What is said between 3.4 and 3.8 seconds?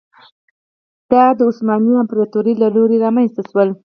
شول.